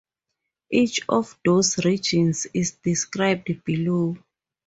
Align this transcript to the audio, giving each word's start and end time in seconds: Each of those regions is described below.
Each 0.71 1.01
of 1.09 1.37
those 1.45 1.85
regions 1.85 2.47
is 2.55 2.71
described 2.71 3.63
below. 3.63 4.17